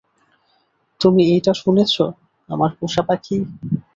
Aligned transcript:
তুমি 1.01 1.21
এইটা 1.33 1.53
শুনেছ, 1.53 1.93
আমার 2.49 2.69
পোষা 2.79 3.01
পাখি? 3.07 3.37